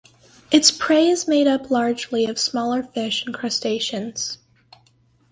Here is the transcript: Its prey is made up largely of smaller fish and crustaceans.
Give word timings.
Its 0.49 0.71
prey 0.71 1.07
is 1.09 1.27
made 1.27 1.45
up 1.45 1.69
largely 1.69 2.25
of 2.25 2.39
smaller 2.39 2.81
fish 2.81 3.23
and 3.23 3.35
crustaceans. 3.35 4.39